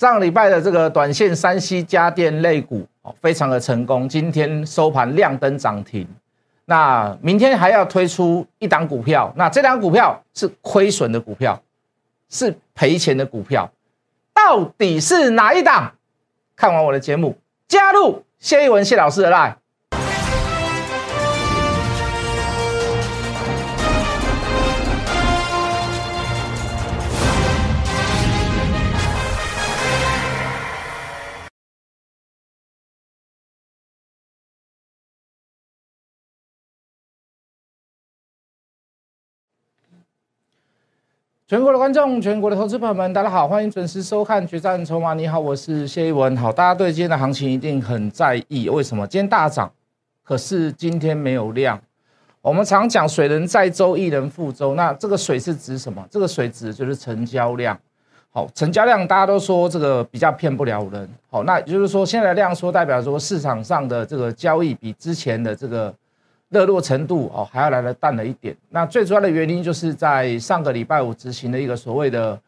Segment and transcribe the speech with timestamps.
[0.00, 2.88] 上礼拜的这个短线山西家电类股，
[3.20, 6.08] 非常的成功，今天收盘亮灯涨停。
[6.64, 11.60] 那明天还要推出一档股票，那这档股票是亏损的股票，
[12.30, 13.70] 是赔钱的股票，
[14.32, 15.92] 到底是哪一档？
[16.56, 17.36] 看完我的节目，
[17.68, 19.56] 加入谢一文谢老师的 line。
[41.50, 45.10] 全国的观众，全国的投资朋友们，大家好，欢迎准时收看《决战筹码》。
[45.16, 46.36] 你好，我是谢一文。
[46.36, 49.04] 好，大家对今天的行情一定很在意，为什么？
[49.08, 49.68] 今天大涨，
[50.22, 51.76] 可是今天没有量。
[52.40, 54.76] 我们常讲水能载舟，亦能覆舟。
[54.76, 56.06] 那这个水是指什么？
[56.08, 57.76] 这个水指的就是成交量。
[58.30, 61.10] 好，成交量大家都说这个比较骗不了人。
[61.28, 65.92] 好，那也就是说，现在的量缩代表说市场上的这个交易比之前的这个。
[66.50, 68.54] 热络程度哦，还要来的淡了一点。
[68.68, 72.38] 那最主要的原因就是在上个礼拜五执行的一个所谓的，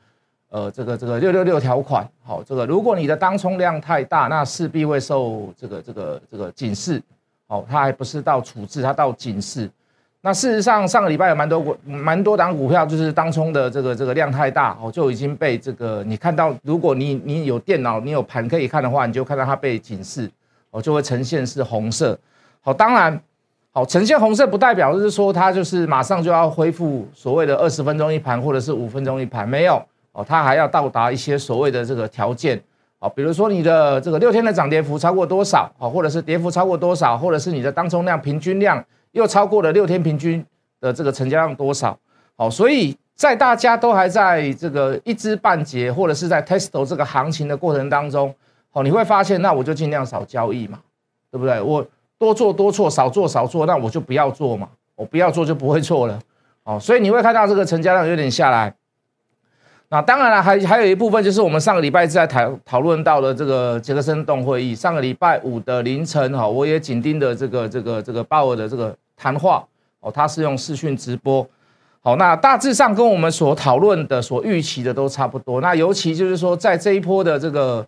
[0.50, 2.06] 呃，这个这个六六六条款。
[2.24, 7.00] 好，这个如果你的当冲量太大，那势必会受这个这个这个警示。
[7.46, 9.70] 好，它还不是到处置，它到警示。
[10.20, 20.28] 那事实上，上个礼拜有蛮多股蛮多档股票，就是当冲的这个这个量太大，哦，就已经被这个你看到，如果你你有电脑，你有盘可以看的话，你就看到它被警示，
[20.72, 22.18] 哦，就会呈现是红色。
[22.62, 23.22] 好，当然。
[23.74, 32.62] 好，呈现红色不代表就是说它就是马上就要恢复所谓的二十分钟一盘或者是五分钟一盘，没有哦，它还要到达一些所谓的这个条件，
[32.98, 40.44] 好，比如说你的这个六天的涨跌幅超过多少，好，或者是跌幅超过多少，或者是你的当冲量平均量又超过了六天平均
[40.78, 41.98] 的这个成交量多少，
[42.36, 48.34] 好，所以在大家都还在这个一知半解或者是在 test 这个行情的过程当中，
[48.70, 50.78] 好，你会发现那我就尽量少交易嘛，
[51.30, 51.58] 对不对？
[51.62, 51.82] 我。
[52.22, 54.68] 多做多错，少做少做，那我就不要做嘛。
[54.94, 56.20] 我不要做就不会错了，
[56.62, 58.72] 哦，所以你会看到这个成交量有点下来。
[59.88, 69.66] 那当然了，还还有一部分就是我们上个礼拜在讨讨论到的这个杰克森动会议，上个礼拜五的凌晨哈，我也紧盯的这个这个这个鲍尔的这个谈话
[69.98, 71.44] 哦，他是用视讯直播，
[72.00, 75.60] 好，那大致上跟我们所讨论的、所预期的都差不多。
[75.60, 77.84] 那尤其就是说，在这一波的这个。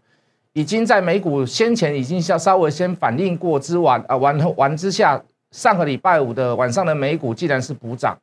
[0.54, 5.20] 已经在美股先前已经稍稍微先反应过之完啊完完之下，
[5.50, 8.16] 上个礼拜五的晚上的美股既然是补涨，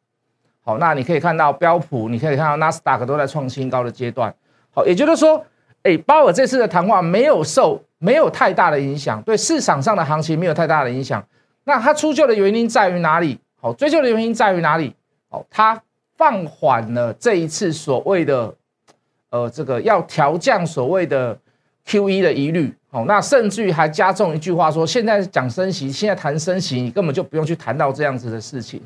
[0.64, 4.34] 好，那你可以看到标普，你可以看到纳斯达克都在创新高的阶段，
[4.74, 5.46] 好，也就是说，
[5.84, 11.22] 哎，鲍尔这次的谈话没有受没有太大的影响，对市场上的行情没有太大的影响。
[11.66, 13.38] 那它出救的原因在于哪里？
[13.60, 14.96] 好，追究的原因在于哪里？
[15.28, 15.84] 好，它
[16.16, 18.56] 放缓了这一次所谓的
[19.32, 21.38] 呃这个要调降所谓的。
[21.86, 28.80] Q E 的疑虑，好，那甚至于还加重一句话说，现在讲升息，现在谈升息，你根本就不用去谈到这样子的事情，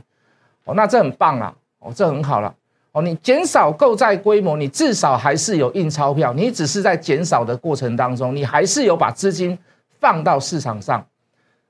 [0.63, 2.51] 哦，那这很棒啊，哦，这很好了，
[2.94, 9.57] 哦，你减少购债规模，你至少还是有印钞票，你只是在减少的过程当中，你还是有把资金
[10.00, 11.05] 放到市场上，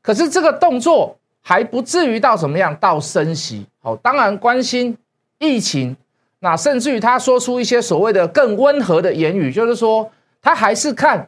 [0.02, 4.96] 可是这个动作还不至于到什么样，到升息，哦，当然关心
[5.40, 5.98] 疫情，
[6.40, 10.10] 那甚至于他说出一些所谓的更温和的言语，就是说。
[10.46, 11.28] 他还是看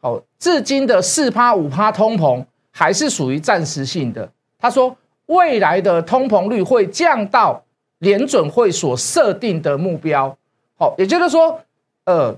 [0.00, 4.26] 好至今的四趴五趴通膨还是属于暂时性的。
[4.58, 7.62] 他说未来的通膨率会降到
[7.98, 10.34] 联准会所设定的目标。
[10.78, 11.60] 好，也就是说，
[12.06, 12.34] 呃，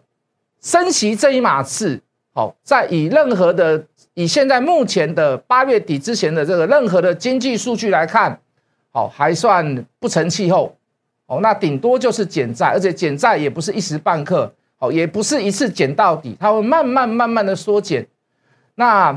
[0.60, 2.03] 升息这一码事，
[2.34, 3.84] 好，在以任何的
[4.15, 8.41] 以现在目前的八月底之前的这个任何的经济数据来看，
[8.91, 10.75] 好，还算不成气候。
[11.27, 14.53] 哦，那顶多就是减债，而且减债也不是一时半刻。
[14.80, 18.04] 哦，也不是一次减到底，它会慢慢慢慢的缩减。
[18.74, 19.12] 那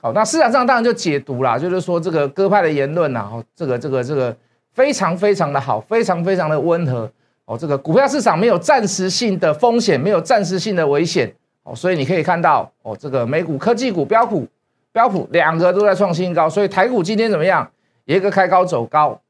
[0.00, 4.36] 好，那市场上当然就解读啦，就是说这个鸽派的言论呐，哦，这个这个这个
[4.72, 7.10] 非常非常的好，非常非常的温和。
[7.44, 11.30] 哦，这个股票市场没有暂时性的风险，没有暂时性的危险。
[11.62, 14.46] 哦，所以你可以看到，哦，这个美股科技股标普
[14.92, 17.70] 标普两个都在创新高，所以台股今天怎么样？
[18.06, 19.20] 一个开高走高，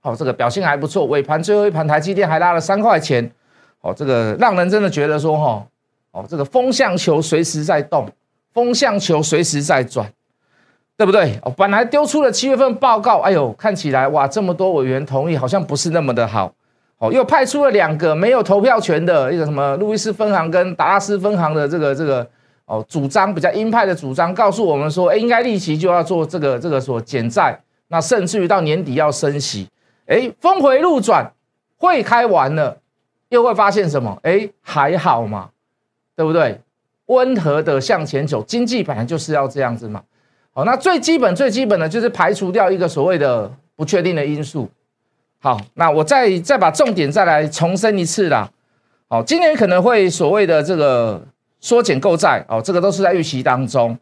[0.00, 1.04] 好，这个表现还不错。
[1.06, 3.30] 尾盘最后一盘，台积电还拉了三块钱。
[3.82, 5.66] 哦，这个让人真的觉得说，哈，
[6.12, 8.06] 哦，这个风向球随时在动，
[8.52, 10.10] 风向球随时在转，
[10.96, 11.38] 对不对？
[11.42, 16.52] 哦，本来丢出了七月份报告，哎呦，看起来哇，这么多委员同意，好像不是那么的好。
[16.98, 22.28] 哦，又派出了两个没有投票权的一个什么路易斯分行跟达拉斯分行的这个这个
[22.66, 29.66] 哦，主张比较鹰派的主张，告诉我们说，哎，应该立即就要做这个这个所减债，那甚至于到年底要升息，
[30.04, 31.32] 哎，峰回路转，
[31.78, 32.76] 会开完了。
[33.30, 34.16] 又会发现什么？
[34.22, 35.50] 哎，还好嘛，
[36.14, 36.60] 对不对？
[37.06, 40.00] 温和的向前走，经济本来就是要这样子嘛。
[40.52, 44.68] 好，那最基本最基本的就是排除掉一个所谓的不确定的因素。
[45.40, 48.50] 好，那我再再把重点再来重申一次啦。
[49.08, 51.20] 好，今年可能会所谓的这个
[51.60, 53.98] 缩减购债，哦，这个都是在预期当中。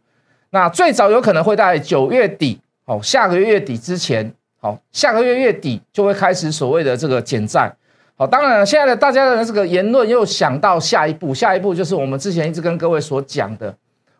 [0.50, 4.30] 那最早有可能会在九月底，哦，下个月月底之前，
[4.60, 7.74] 好，下个月月底就会开始所谓的这个减债。
[8.20, 13.72] 好，当然了，现在的大家的这个言论又想到下一步，下一步就是我们之前一直跟各位所讲的，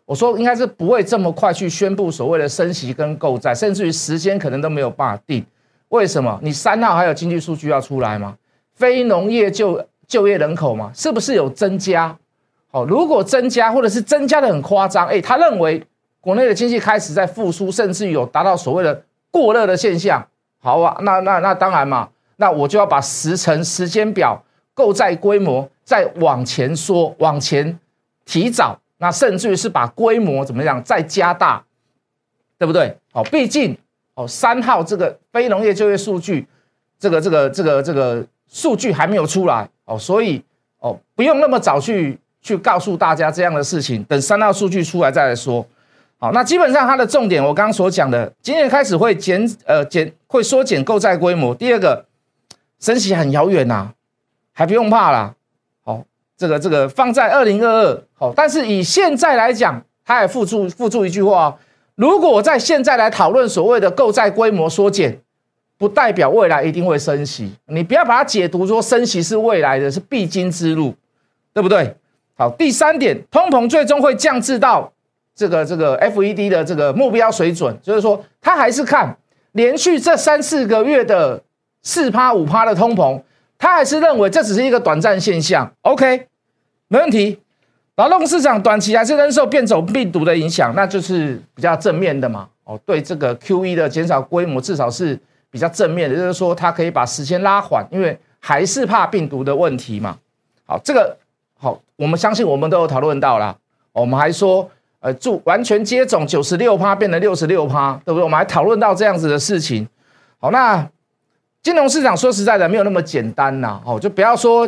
[0.05, 5.45] 我说应该是不会这么快去宣布所谓的升息跟购债，甚至于时间可能都没有办法定。
[5.89, 6.39] 为什么？
[6.41, 8.37] 你三号还有经济数据要出来吗？
[8.73, 12.15] 非农业就就业人口嘛，是不是有增加？
[12.71, 15.85] 好，如果增加或者是增加的很夸张，哎，他认为
[16.21, 20.25] 国内的经济开始在复苏，甚至有达到所谓的过热的现象。
[20.59, 22.07] 好啊，那那那当然嘛。
[22.41, 24.41] 那我就要把时程、时间表、
[24.73, 27.77] 购债规模再往前说，往前
[28.23, 31.61] 提早，那甚至于是把规模怎么样再加大，
[32.57, 32.95] 对不对？
[33.11, 33.77] 哦，毕竟
[34.13, 36.47] 哦，三号这个非农业就业数据，
[36.97, 40.41] 这个这个这个这个数据还没有出来哦，所以
[40.79, 45.65] 哦，不用那么早去去告诉大家这样的事情，等三号数据出来再来说。
[46.17, 51.53] 好，那基本上它的重点，我刚刚所讲的，今年开始会减呃减会缩减购债规模。
[51.53, 52.05] 第二个。
[52.79, 53.91] 升息很遥远呐，
[54.53, 55.35] 还不用怕啦。
[55.83, 56.03] 好，
[56.37, 61.57] 这个这个放在二零二二，好，但是以现在来讲，他还附注附注一句话：
[61.95, 65.19] 如果在现在来讨论所谓的购债规模缩减，
[65.77, 67.51] 不代表未来一定会升息。
[67.65, 70.95] 你不要把它解读说升息是未来的是必经之路，
[71.53, 71.93] 对不对？
[72.35, 74.89] 好，第三点，通膨最终会降至到
[75.35, 79.17] 这个这个 FED 的这个目标水准，就是说他还是看
[79.51, 81.43] 连续这三四个月的。
[81.81, 83.21] 四趴五趴的通膨，
[83.57, 85.71] 他还是认为这只是一个短暂现象。
[85.81, 86.27] OK，
[86.87, 87.39] 没问题。
[87.95, 92.47] 劳动市场短期还是仍受变种病毒的影响，那就是比较正面的嘛。
[92.63, 95.19] 哦，对这个 QE 的减少规模至少是
[95.51, 100.17] 比较正面的，就是说它可以把时间拉缓，因为还是怕病毒的问题嘛。
[100.65, 101.17] 好，这个
[101.57, 103.53] 好，我们相信我们都有讨论到啦。
[103.91, 104.69] 我们还说，
[105.01, 108.23] 呃，住完全接种九十六趴变成六十六趴，对不对？
[108.23, 109.87] 我们还讨论到这样子的事情。
[110.37, 110.87] 好，那。
[111.61, 114.67] 金融市场说实在的没有那么简单呐，哦，就不要说，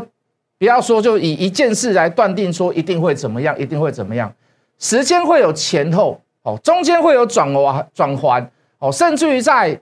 [0.60, 4.34] 不要说就以一件事来断定说一定会怎么样，一定会怎么样，
[4.78, 9.80] 时间会有前后，哦，中间会有转弯转环，哦，甚至于在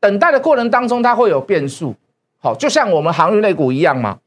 [0.00, 1.94] 等待的过程当中，它会有变数，
[2.38, 4.18] 好，就像我们航运类股一样嘛，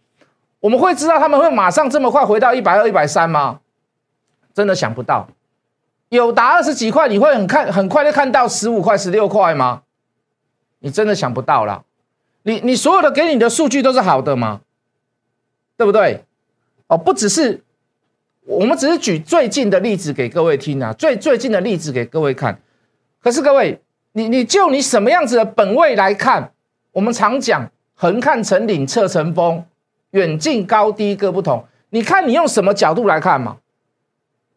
[0.60, 3.60] 我们会知道他们会马上这么快回到一百二、一百三吗？
[4.54, 5.28] 真的想不到，
[6.10, 9.82] 有达二十几块，你会很看很快就看到十五块、十六块吗？
[10.80, 11.84] 你真的想不到了。
[12.44, 14.62] 你你所有的给你的数据都是好的吗？
[15.78, 16.24] 对不对？
[16.88, 17.62] 哦，不只是，
[18.46, 22.60] 我们只是举最近的例子给各位听啊，最最近的例子给各位看。
[23.22, 23.80] 可是各位，
[24.14, 26.52] 你你就你什么样子的本位来看？
[26.92, 29.64] 我们常讲横看成岭侧成峰，
[30.12, 31.66] 远近高低各不同。
[31.92, 33.58] 你看你用什么角度来看嘛？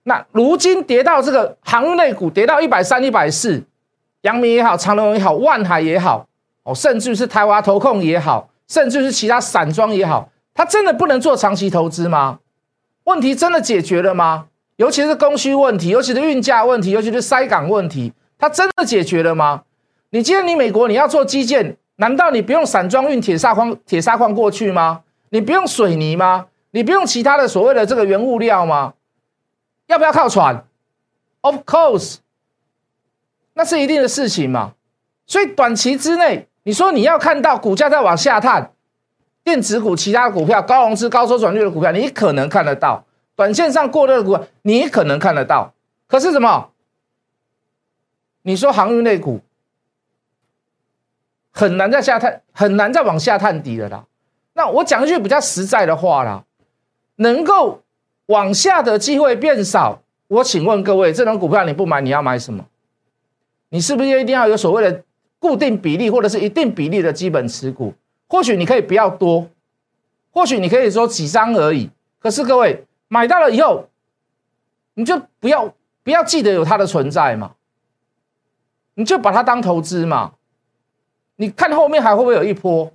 [0.05, 3.63] 那如今跌到这个航运类股跌到一百三、一百四，
[4.23, 6.27] 阳明也好，长隆也好，万海也好。
[6.65, 12.39] 哦，甚至是台湾投控也好，甚至是其他散装也好，它真的不能做长期投资吗？
[13.05, 14.47] 问题真的解决了吗？
[14.77, 19.65] 尤其是供需问题，尤其是运价问题，尤其是塞港问题，它真的解决了吗？
[20.11, 25.03] 你今天你美国你要做基建，难道你不用散装运铁砂矿、铁砂矿过去吗？
[25.31, 26.47] 你不用水泥吗？
[26.71, 28.95] 你不用其他的所谓的这个原物料吗？
[29.87, 30.65] 要不要靠船
[31.43, 32.17] ？Of course，
[33.55, 34.75] 那是一定的事情嘛。
[35.33, 36.47] 所以短期之内。
[36.65, 38.71] 你说你要看到股价在往下探，
[39.43, 43.03] 电子股、其他股票、高融资、高收转率的股票，你可能看得到；
[43.35, 45.73] 短线上过热的股，你可能看得到。
[46.07, 46.69] 可是什么？
[48.43, 49.41] 你说航运类股
[51.51, 54.05] 很难在下探，很难再往下探底的啦。
[54.53, 56.45] 那我讲一句比较实在的话啦，
[57.17, 57.81] 能够
[58.27, 60.03] 往下的机会变少。
[60.29, 62.67] 我请问各位，这种股票你不买，你要买什么？
[63.71, 65.03] 你是不是一定要有所谓的？
[65.43, 67.93] 固定比例或者是一定比例的基本持股，
[68.29, 69.49] 或许你可以不要多，
[70.31, 71.91] 或许你可以说几张而已。
[72.21, 73.89] 可是各位买到了以后，
[74.95, 77.55] 你就不要不要记得有它的存在嘛，
[78.95, 80.35] 你就把它当投资嘛。
[81.35, 82.93] 你看后面还会不会有一波？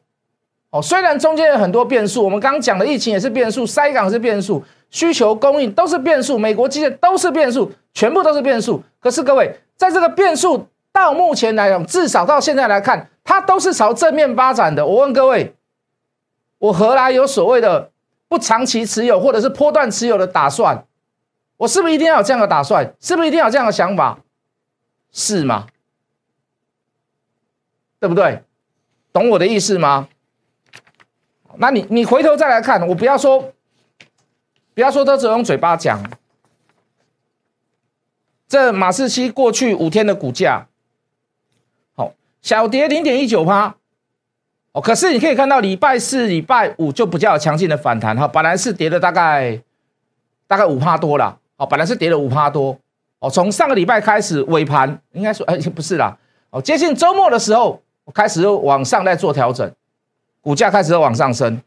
[0.70, 8.82] 哦，虽然中间有很多变数，我们刚刚讲的疫情也是变数，塞港是变数，需求供应都是变数，美国基建都是变数，全部都是变数。
[9.02, 10.66] 可是各位在这个变数。
[10.92, 14.86] 到目前来讲，至少到现在来看，它都是朝正面发展的。
[14.86, 15.56] 我问各位，
[16.58, 17.92] 我何来有所谓的
[18.28, 20.86] 不长期持有或者是波段持有的打算？
[21.58, 22.96] 我是不是一定要有这样的打算？
[23.00, 24.20] 是不是一定要有这样的想法？
[25.12, 25.68] 是吗？
[28.00, 28.44] 对不对？
[29.12, 30.08] 懂我的意思吗？
[31.56, 33.54] 那你你回头再来看，我不要说，
[34.76, 36.04] 不要说都只用嘴巴讲。
[38.48, 40.68] 这马士基过去五天的股价，
[42.48, 43.76] 小跌零点一九趴，
[44.72, 48.16] 哦，可是你可以看到礼拜四、礼拜五就比较强劲的反弹。
[48.16, 49.62] 哈，本来是跌了大概
[50.48, 52.80] 大概五趴多了，哦，本来是跌了五趴多，
[53.20, 56.18] 哦，从上个礼拜开始尾盘应该说哎不是啦，
[56.50, 59.70] 哦，接近周末的时候开始往上在做调整，
[60.40, 61.62] 股价开始往上升。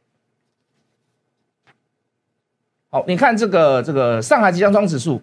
[2.88, 5.20] 好，你看这个这个上海集装箱指数。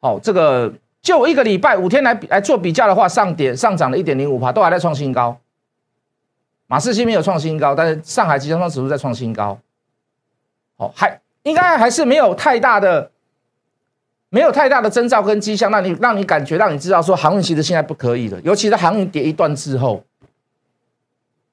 [0.00, 0.74] 哦，这个
[1.06, 5.38] 就一个礼拜五天来来做比较的话，上点上涨了一点零五帕，都还在创新高。
[6.66, 9.56] 马士基没有创新高，但是上海集装箱指数在创新高。
[10.78, 13.12] 哦，还应该还是没有太大的，
[14.30, 20.02] 没有太大的征兆跟迹象，让你让你感觉让你知道说航运其实现在不可以了，尤其是航运跌一段之后，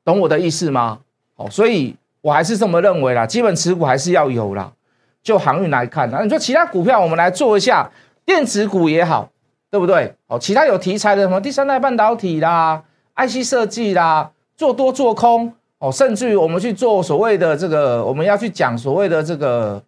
[0.04, 1.02] 懂我的意思吗？
[1.36, 4.74] 哦，所以我还是这么认为啦，基本持股还是要有啦。
[5.22, 7.92] 就航运来看，那你说其他股票，我们来做一下。
[8.26, 9.30] 电子股也好，
[9.74, 10.14] 对不对？
[10.28, 12.84] 哦，其他有题材的什么第三代半导体啦、
[13.16, 19.82] IC 设计啦，做多做空哦，甚至于我们去做所谓的这个，我们要去讲所谓的这个，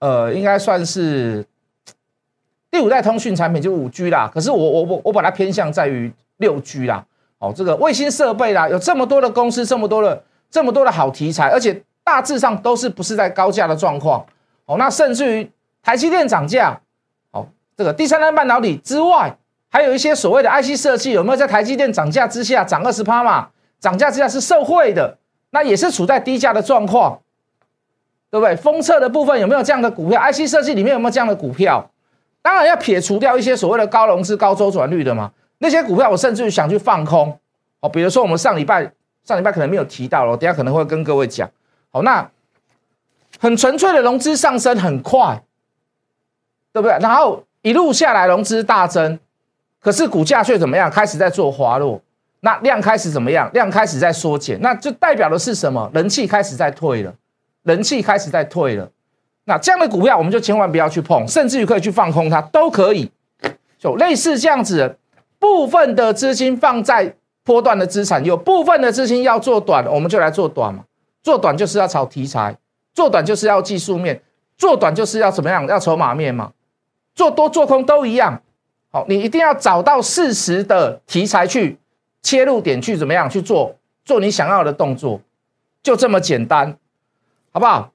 [0.00, 1.46] 呃，应该算是
[2.72, 4.28] 第五代通讯产品，就五 G 啦。
[4.34, 7.06] 可是我我我我把它偏向在于六 G 啦。
[7.38, 10.20] 哦，这个卫星设备啦，有这么多的公司，这么多的
[10.50, 14.26] 这么多的好题材，而且大致上都是不是在高价的状况。
[14.66, 15.48] 哦，那甚至于
[15.84, 16.80] 台积电涨价。
[17.80, 19.34] 这个第三代半导体之外，
[19.70, 23.48] 还有一些所谓的 IC 设计，有没有在台积电涨价之下涨二十趴嘛？
[23.78, 25.16] 涨价之下是受惠的，
[25.48, 27.18] 那也是处在低价的状况，
[28.28, 28.54] 对不对？
[28.54, 31.90] 封测的部分有没有这样的股票？IC 设计里面有没有这样的股票？
[32.42, 35.32] 当然要撇除掉一些所谓的高融资、高周转率的嘛。
[35.56, 37.38] 那些股票我甚至于想去放空
[37.80, 37.88] 哦。
[37.88, 38.92] 比如说我们上礼拜
[39.24, 41.50] 上礼拜可能没有提到了，等下可能会跟各位讲。
[41.90, 42.30] 好，那
[43.38, 45.42] 很纯粹的融资上升很快，
[46.74, 46.98] 对不对？
[47.00, 47.42] 然后。
[47.62, 49.18] 一路下来，融资大增，
[49.80, 50.90] 可是股价却怎么样？
[50.90, 52.00] 开始在做滑落，
[52.40, 53.50] 那量开始怎么样？
[53.52, 55.90] 量开始在缩减，那就代表的是什么？
[55.92, 57.14] 人气开始在退了，
[57.64, 58.90] 人气开始在退了。
[59.44, 63.10] 那这样的股票，我们就千万不要去碰，甚至于可以去放空它，都可以。
[63.78, 64.96] 就类似这样子，
[65.38, 70.84] 部分的资金放在波段的资产，有部分的资金要做短，我们就来做短嘛。
[71.22, 72.56] 做短就是要炒题材，
[72.94, 74.22] 做短就是要技术面，
[74.56, 75.66] 做短就是要怎么样？
[75.66, 76.52] 要筹码面嘛。
[77.14, 78.40] 做多做空都一样，
[78.90, 81.78] 好，你一定要找到适时的题材去
[82.22, 83.74] 切入点去怎么样去做
[84.04, 85.20] 做你想要的动作，
[85.82, 86.76] 就这么简单，
[87.52, 87.92] 好不好？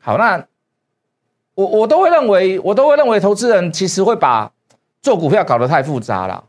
[0.00, 0.44] 好，那
[1.54, 4.50] 我我都会认为，我都会认为投资人其实会把
[5.00, 6.44] 做股票搞得太复杂了。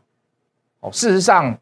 [0.80, 1.56] 哦，事实上，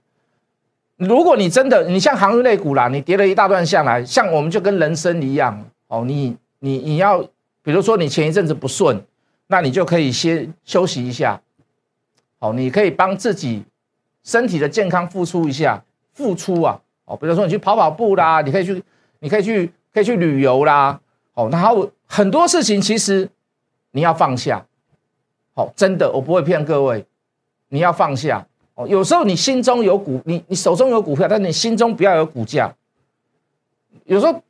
[0.97, 7.23] 如果你真的你像航运类股啦，你跌了一大段下来，像我们就跟人生一样，哦，你你你要
[7.63, 9.01] 比如说你前一阵子不顺。
[9.53, 11.41] 那你就可以先休息一下，
[12.39, 13.65] 好，你可以帮自己
[14.23, 18.81] 身体的健康付出一下，付出啊，哦，比如说你去跑跑步啦，你可以去，
[19.19, 21.01] 你可以去，可以去旅游啦，
[21.35, 23.29] 哦，然后很多事情其实
[23.91, 24.65] 你要放下，
[25.53, 27.05] 好，真的，我不会骗各位，
[27.71, 28.87] 你要放下哦。
[28.87, 32.73] 有时候你心中有股，你你手中有股票，但你心中不要有股价。
[34.05, 34.41] 有时候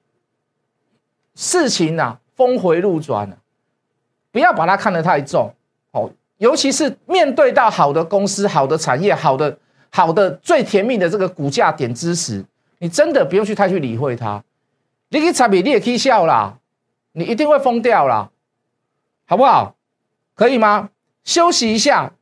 [1.34, 3.39] 事情啊，峰回路转啊。
[4.32, 5.52] 不要把它看得太重，
[5.92, 9.58] 哦，尤其是面对到好的公司、好的产业、好的、
[9.90, 12.44] 好的最甜蜜的这个股价点之时，
[12.78, 14.42] 你真的不用去太去理会它。
[15.08, 16.58] 你可以差别，你也可以笑啦，
[17.12, 18.30] 你一定会疯掉啦，
[19.26, 19.74] 好不好？
[20.34, 20.90] 可以吗？
[21.24, 22.12] 休息一下，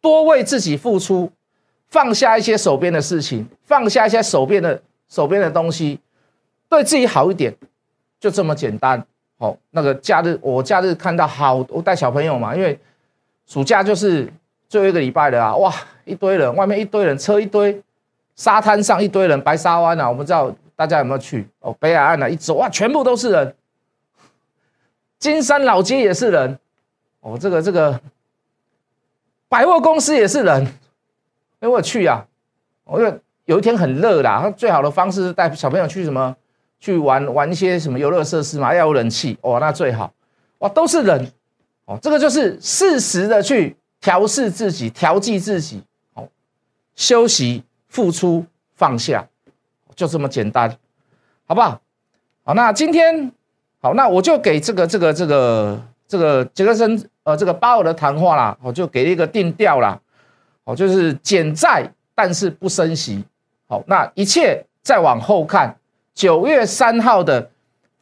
[0.00, 1.30] 多为自己付出，
[1.88, 6.00] 放下一些手边的事情，放下一些手边的手边的东西，
[6.68, 7.56] 对自己好一点，
[8.20, 9.06] 就这么简单。
[9.42, 12.78] 哦，那个假日，我假日看到好，我带小朋友嘛，因为
[13.44, 14.32] 暑假就是
[14.68, 17.82] 最后一个礼拜了啊，哇，一堆人，外面一堆人，车一堆，
[18.36, 23.52] 沙滩上一堆人，白沙湾啊，我不知道大家有没有去哦，北海岸啊，一走哇，全部都是人，
[25.18, 26.56] 金山老街也是人，
[27.18, 28.00] 哦，这个这个
[29.48, 30.72] 百货公司也是人，
[31.58, 32.24] 哎，我去呀，
[32.84, 36.36] 我有有一天很热啦，最好的方式是带小朋友去什么？
[36.82, 40.12] 去玩玩一些什么游乐设施嘛，要有人气哦，那最好。
[40.58, 41.30] 哇，都是人
[41.84, 45.80] 哦，这个就是适时的去调试自己、调剂自己，
[46.14, 46.28] 哦，
[46.96, 49.24] 休息、付出、放下，
[49.94, 50.76] 就这么简单，
[51.46, 51.80] 好不好？
[52.42, 53.30] 好，那今天
[53.80, 60.00] 好，那我就给这个、这个、这个这个杰克森呃这个鲍尔的谈话啦，哦就给一个定调啦，
[60.64, 63.24] 哦就是减债但是不升息，
[63.68, 65.76] 好那一切再往后看，
[66.14, 67.50] 九月三号的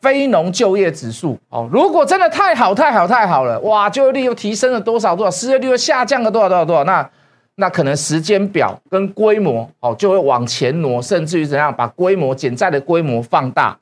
[0.01, 7.11] 非农就业指数，哦如果真的太好太好太好了，哇就业率又提升了多少多少，失业率又下降了多少多少多少，那
[7.57, 13.79] 那可能时间表跟规模哦就会往前挪，甚至于怎样把规模减债的规模放大，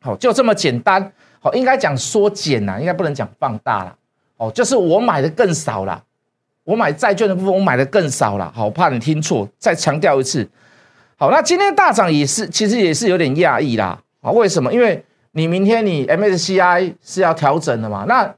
[0.00, 1.12] 好就这么简单。
[1.38, 3.94] 好，应该讲缩减呐，应该不能讲放大了。
[4.36, 6.02] 哦，就是我买的更少了，
[6.64, 8.52] 我买债券的部分我买的更少了。
[8.52, 10.48] 好，怕你听错，再强调一次。
[11.18, 13.98] 好，那今天大涨也是，其实也是有点讶异啦。
[14.20, 14.70] 啊，为什么？
[14.72, 18.04] 因为你明天你 MSCI 是要调整的嘛。
[18.06, 18.34] 那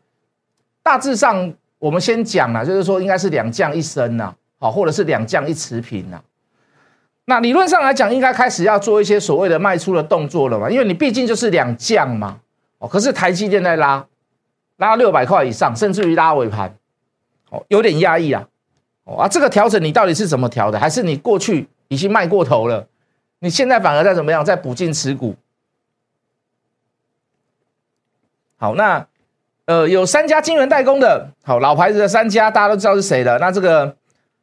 [0.82, 6.20] 大致上我们先讲了，就是说应该是两降一升呐，好，或者是两降一持平呐。
[7.25, 12.38] 那理论上来讲，应该开始要做一些所谓的卖出的动作了嘛，因为你毕竟就是两降嘛。
[12.78, 14.06] 哦，可是台积电在拉，
[14.76, 16.73] 拉六百块以上，甚至于拉尾盘，
[17.50, 18.47] 哦，有点压抑啊。
[19.02, 20.78] 哦啊，这个调整你到底是怎么调的？
[20.78, 22.87] 还是你过去已经卖过头了？
[23.40, 24.45] 你现在反而在怎么样？
[24.45, 25.35] 在补进持股？
[28.57, 29.07] 好，那
[29.66, 33.38] 呃，有三家晶圆代工的，好老牌子的三家，大家都知道是谁的。
[33.38, 33.97] 那这个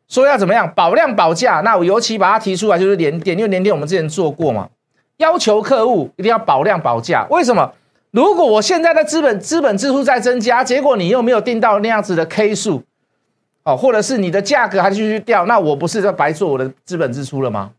[0.07, 1.61] 说要怎么样保量保价？
[1.61, 4.69] 那我尤其把它提出来，就是联电，因为联电我们之前做过嘛，
[5.17, 7.27] 要求客户一定要保量保价。
[7.29, 7.73] 为什么？
[8.11, 12.81] 如果我现在的资本资本支出在增加，结果你又没有定到那样子的 K 数，
[13.65, 17.71] 哦，或者是你的价格还继续掉，那我不是在白做我的资本支出了吗？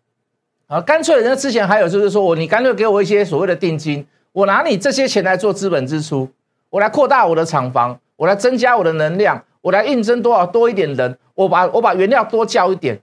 [0.67, 6.29] 啊，干脆人家之前还有就是说我你干脆给我一些所谓的定金，我拿你这些钱来做资本支出，
[6.71, 12.99] 我来扩大我的厂房，我来增加我的能量，我来应征多少多一点人，我把我把原料多交一点，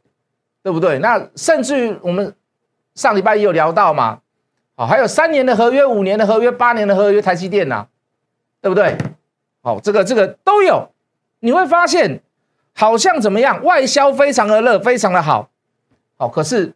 [0.61, 0.99] 对不对？
[0.99, 2.35] 那甚至于我们
[2.95, 4.19] 上礼拜也有聊到嘛。
[4.75, 7.85] 好，还有三年的合约、五年的合约、八年的合约，台积电呐，
[8.59, 8.97] 对不对？
[9.61, 10.89] 好，这个这个都有，
[11.39, 12.19] 你会发现
[12.73, 15.49] 好像怎么样，外销非常的热，非常的好，
[16.17, 16.73] 好，可是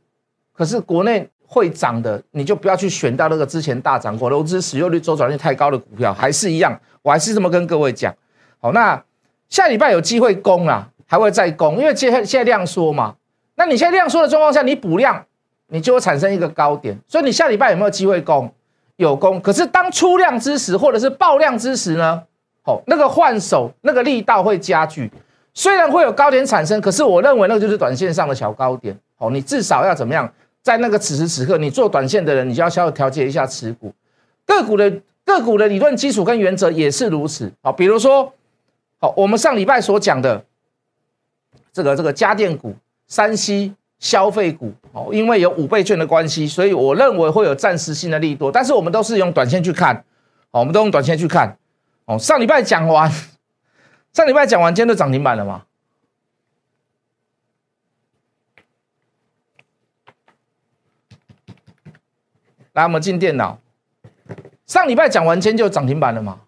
[0.54, 8.14] 可是国内会涨的，你就不要去选到那个之前大涨过、投资使用率、周转率太高的股票，还是一样，我还是这么跟各位讲。
[8.60, 9.04] 好，那
[9.50, 13.16] 下礼拜有机会攻啊，还会再攻，因为现在现在量缩嘛，
[13.56, 15.26] 那你现在量缩的状况下，你补量。
[15.70, 18.50] 你就会产生一个高点，所以你下礼拜有没有机会攻？
[18.96, 22.24] 有攻，可是当出量之时，或者是爆量之时呢？
[22.64, 25.12] 哦，那个换手那个力道会加剧，
[25.58, 28.96] 虽然会有高点产生，可是我认为那个就是短线上的小高点。
[29.18, 30.32] 哦，你至少要怎么样？
[30.62, 33.92] 在那个此时此刻，你做短线的人，你就要稍微调节一下持股。
[34.46, 37.52] 个股的个股的理论基础跟原则也是如此。
[37.64, 38.32] 好，比如说，
[39.00, 40.46] 好，我们上礼拜所讲的
[41.74, 42.76] 这个这个家电股，
[43.08, 43.74] 山西。
[44.00, 48.52] 消费股哦，因为有五倍券的关系，所以我认为会有暂时性的利多。
[48.52, 49.96] 但是我们都是用短线去看，
[50.52, 51.58] 哦，我们都用短线去看。
[52.06, 53.12] 哦，上礼拜讲完，
[54.18, 55.66] 上礼拜讲完，今天都涨停板了吗？
[62.74, 63.60] 来，我们进电脑。
[64.66, 66.40] 上礼拜讲完，今天就涨停板了吗？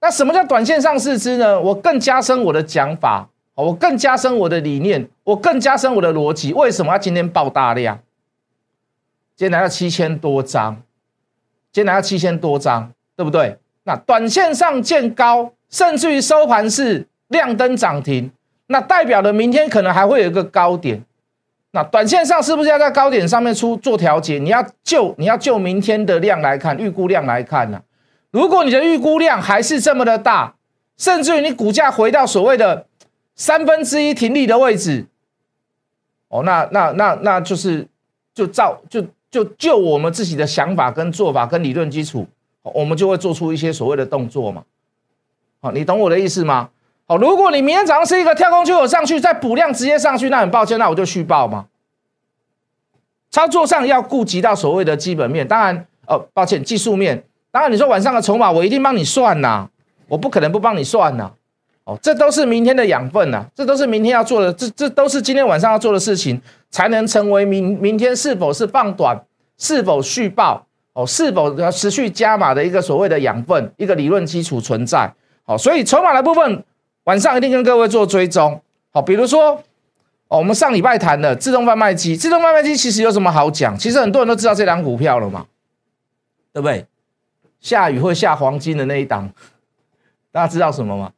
[0.00, 1.60] 那什么叫短线上市之呢？
[1.60, 3.28] 我更加深我的讲法。
[3.54, 6.52] 我更加深我的理念，我更加深我的逻辑。
[6.52, 8.00] 为什么要今天爆大量？
[9.36, 10.82] 今天来到七千多张，
[11.70, 13.60] 今天来到七千多张，对不对？
[13.84, 18.30] 那短线上见高，甚至于收盘是亮灯涨停，
[18.66, 21.02] 那代表了明天可能还会有一个高点。
[21.72, 24.38] 那短线上是不是要在高点上面出做调节？
[24.38, 27.82] 你要就你要就明天的量来看，预估量来看呢？
[28.30, 30.54] 如果你的预估量还是这么的大，
[30.96, 32.86] 甚至于你股价回到所谓的。
[33.40, 35.06] 三分之一停利的位置，
[36.26, 37.86] 哦，那那那那就是
[38.34, 39.00] 就照就
[39.30, 42.26] 就就我们自己的想法跟做法跟理论基础，
[42.62, 44.64] 我们就会做出一些所谓的动作嘛。
[45.60, 46.70] 好，你懂我的意思吗？
[47.06, 51.66] 好，如果你明天早上是一个跳空缺口上去，再补量直接上去，那很抱歉，那我就续报嘛。
[53.30, 59.68] 操作上要顾及到所谓的基本面，当然，哦，抱歉，技术面，当然你说晚上的筹码，我一定帮你算呐，
[60.06, 61.32] 我不可能不帮你算呐。
[61.84, 66.40] 哦，这都是明天的养分呐，这都是明天要做的，这这都是今天晚上要做的事情，
[66.70, 69.18] 才能成为明明天是否是放短，
[69.56, 75.12] 是否续报，哦，是否要持续加码的一个所谓的养分，一个理论基础存在。
[75.48, 76.62] 好，所以筹码的部分
[77.04, 78.60] 晚上一定跟各位做追踪。
[78.90, 79.52] 好，比如说，
[80.28, 83.74] 哦，我们上礼拜谈的自动贩卖机，自动贩卖机其实有什么好讲？
[83.78, 85.46] 其实很多人都知道这档股票了嘛，
[86.52, 86.84] 对不对？
[87.60, 89.30] 下雨会下黄金的那一档，
[90.30, 91.12] 大家知道什么吗？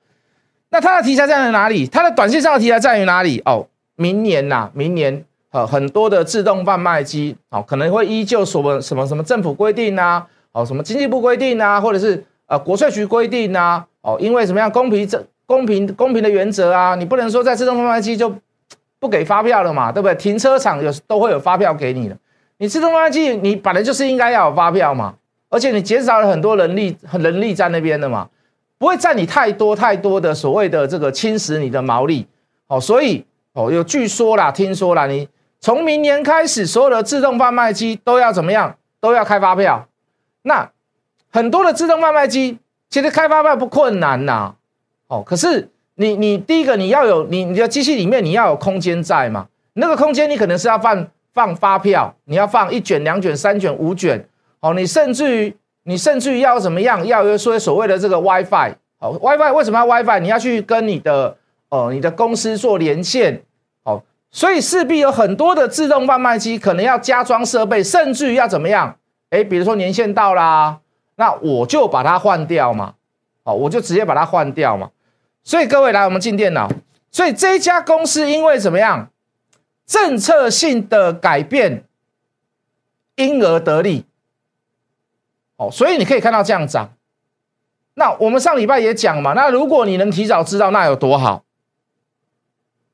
[0.68, 1.88] 那它的题材在于哪里？
[1.88, 3.42] 它的短线上的题材在于哪里？
[3.44, 3.66] 哦，
[3.96, 18.34] 明年呐，明年呃很多的自动贩卖机哦可能会依旧什么什么什么政府规定啊，哦什么经济部规定啊，或者是呃国税局规定啊，哦，因为什么样公平这公平公平的原则啊，你不能说在自动贩卖机就
[18.98, 20.14] 不给发票了嘛，对不对？
[20.16, 22.16] 停车场有都会有发票给你的，
[22.58, 25.14] 你自动贩卖机你本来就是应该要有发票嘛，
[25.48, 28.28] 而且你减少了很多人力人力在那边的嘛，
[28.78, 32.26] 不会占你太多太多的所谓的这个侵蚀你的毛利，
[32.66, 35.28] 哦，所以哦有据说啦，听说啦，你
[35.60, 38.74] 从明年开始所有的自动贩卖机都要怎么样？
[39.00, 39.86] 都要开发票，
[40.42, 40.70] 那
[41.30, 44.54] 很多的自动贩卖机其实开发票不困难呐，
[45.08, 54.26] 哦，可是你你第一个你要有你你的机器里面你要有空间在嘛，那个空间你可能是要放放发票，你要放一卷两卷三卷五卷，
[54.60, 60.20] 哦，你甚至于你甚至于要怎么样，要有说所谓的这个 WiFi，哦，WiFi 为什么要 WiFi？
[60.20, 61.36] 你要去跟你的
[61.68, 63.42] 呃你的公司做连线。
[63.84, 68.96] 哦所以势必有很多的自动贩卖机可能要加装设备，甚至于要怎么样？
[69.30, 70.78] 哎，比如说年限到啦，
[71.20, 72.94] 那我就把它换掉嘛。
[73.42, 74.90] 哦，我就直接把它换掉嘛。
[75.44, 76.66] 所以各位来，我们进电脑。
[77.10, 79.10] 所以这家公司因为怎么样？
[79.84, 81.84] 政策性的改变，
[83.16, 84.06] 因而得利。
[85.56, 86.90] 哦，所以你可以看到这样涨。
[87.92, 91.44] 那我们上礼拜也讲嘛，那如果你能提早知道，那有多好？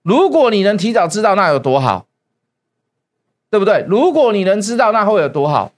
[0.03, 2.07] 如果你能提早知道，那有多好，
[3.51, 3.85] 对不对？
[3.89, 5.71] 如果你能知道，那会有多好？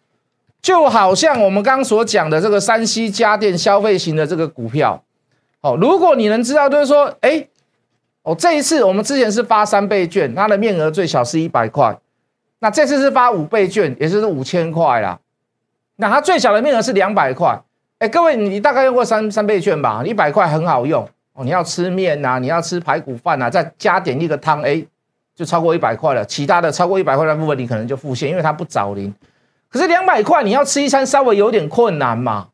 [0.60, 5.02] 就好像我们刚所讲的这个山西家电消费型的这个股票，
[5.60, 7.46] 哦，如果你能知道，就是说，哎，
[8.22, 11.96] 哦，这一次我们之前是发三倍券，它的面额最小是一百块，
[12.58, 15.18] 那这次是发五倍券，也就是五千块啦。
[15.96, 17.60] 那它最小的面额是两百块，
[17.98, 20.02] 哎，各位，你大概用过三三倍券吧？
[20.04, 21.08] 一百块很好用。
[21.34, 24.84] 哦，你要吃面呐，你要吃排骨饭呐，再加点一个汤，哎，
[25.36, 26.24] 就超过一百块了。
[26.24, 29.14] 其他的超过一百块的部分，你可能就付现，因为它不找零。
[29.70, 32.48] 可是两百块，你要吃一餐稍微有点困难嘛。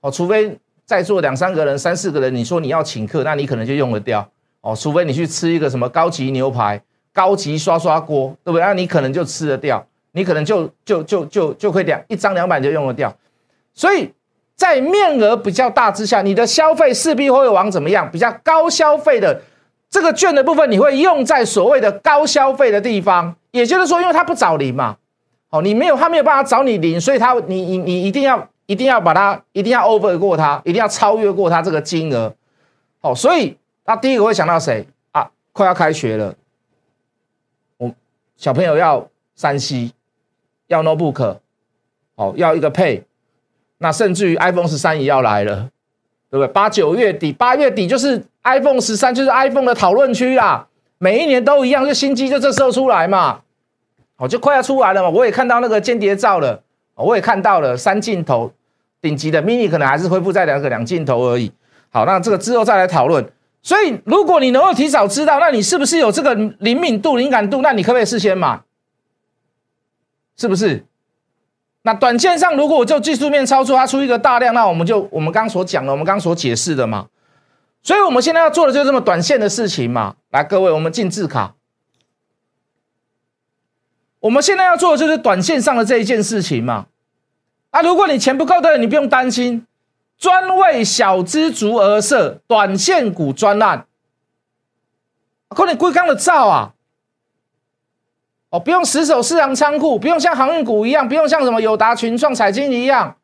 [0.00, 4.26] 哦，除非在座两三个人、三四个人，你说你要请客，那你可能就用得掉。
[4.60, 6.80] 哦，除非你去吃一个什么高级牛排、
[7.12, 8.62] 高级刷刷锅，对不对？
[8.62, 13.14] 那你可能就吃得掉，你可能就就就就就可以两一张两百就用得掉。
[13.74, 14.12] 所以。
[14.60, 18.06] 在面额比较大之下，你的消费势必会往怎么样？
[18.10, 19.40] 比较高消费的
[19.88, 23.34] 这个券的部分，你会用在所谓的高消费的地方。
[23.52, 24.98] 也就是说，因为它不找零嘛，
[25.50, 32.32] 哦，你没有，他没有办法找你零，所以他你你你一定要一定要把它一定要 over 过它，一定要超越过它这个金额。
[33.00, 35.30] 哦，所以他第一个会想到谁啊？
[35.52, 36.34] 快要开学了，
[37.78, 37.92] 我
[38.36, 39.90] 小朋友要三 C，
[40.68, 41.38] 要 notebook，
[42.14, 43.02] 哦，要一个配。
[43.78, 45.70] 那甚至于 iPhone 十三也要来了，
[46.30, 46.48] 对不对？
[46.52, 50.68] 八九月底，八月底就是 iPhone 十三，就是 iPhone 的讨论区啦。
[50.98, 53.40] 每一年都一样，就新机就这时候出来嘛，
[54.20, 55.08] 哦，就快要出来了嘛。
[55.08, 56.62] 我也看到那个间谍照了，
[56.94, 58.52] 我也看到了三镜头
[59.00, 61.50] 顶级的 Mini 可能还是恢复在两个两镜头而已。
[61.88, 63.26] 好，那这个之后再来讨论。
[63.62, 67.62] 所以如果你能够提早知道，那你是不是有这个灵敏度、敏感度？
[67.62, 68.60] 那你可不可以事先买？
[70.36, 70.84] 是不是？
[71.82, 77.06] 那短线上，如果我就技术面操作，它出一个大量，那我们就我们刚所讲的，我们刚所解释的嘛。
[77.82, 80.16] 所以我们现在要做的就是这么短线的事情嘛。
[80.30, 81.54] 来，各位，我们进字卡。
[84.20, 86.86] 我们现在要做的就是短线上的这一件事情嘛。
[87.70, 89.66] 啊，如果你钱不够的，你不用担心，
[90.18, 93.86] 专为小资族而设短线股专案。
[95.48, 96.74] 可你龟缸的造啊。
[98.50, 103.16] 哦，不用死守市场仓库，不用像航运股一样，不用像什么友达、群创、彩金一样，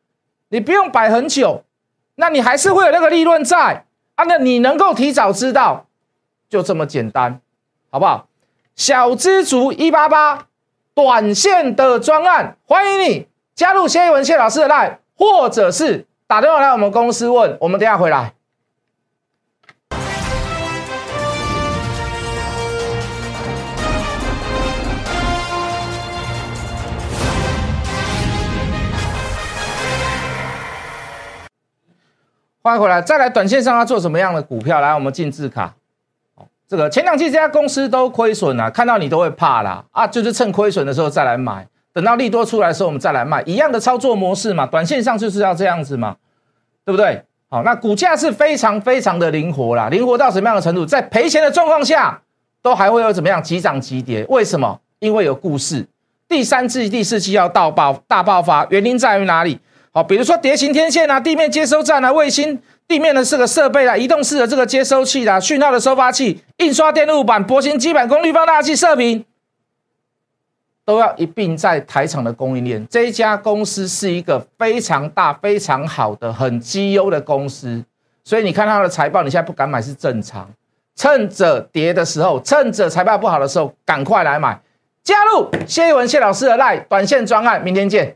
[0.47, 1.65] 你不用摆很久，
[2.15, 4.23] 那你还是会有那个利润在啊。
[4.23, 5.85] 那你能够提早知道，
[6.49, 7.41] 就这么简单，
[7.89, 8.29] 好不好？
[8.73, 10.46] 小资族一八八
[10.97, 18.33] 短线的专案，欢迎你加入谢一文谢老师的 line，或者是打电话来我们公司问，我们等下回来。
[32.63, 34.81] 欢迎回来，再来短线上要做什么样的股票？
[34.81, 35.76] 来，我们进字卡。
[36.67, 40.05] 这个前两期这家公司都亏损了，看到你都会怕啦啊！
[40.05, 44.65] 就是趁亏损的时候再来买，等到利多出来的时候我们再来卖，一样的操作模式嘛。
[44.65, 46.17] 短线上就是要这样子嘛，
[46.83, 47.23] 对不对？
[47.49, 50.85] 好，那股价是非常非常的灵活啦，灵活到什么样的程度？
[50.85, 52.21] 在赔钱的状况下，
[52.61, 54.25] 都还会有怎么样急涨急跌？
[54.27, 54.81] 为什么？
[54.99, 55.87] 因为有故事。
[56.27, 59.57] 第三季、第四季要大爆大爆发，原因在于哪里？
[59.93, 69.25] 好，比如说蝶形天线啊，地面接收站啊，卫星地面的这个设备啊，移动式的这个接收器啦，讯号的收发器，印刷电路板，薄型基板，功率放大器，射频。
[70.85, 72.87] 都要一并在台厂的供应链。
[72.89, 77.83] 这一家公司是一个非常大、非常好的、很绩优的公司，
[78.23, 80.49] 所以你看它的财报，你现在不敢买是正常。
[80.95, 84.61] 趁着跌的时候，趁着财报不好的时候，赶快来买。
[85.03, 88.15] 加入谢一文谢老师的赖短线专案，明天见。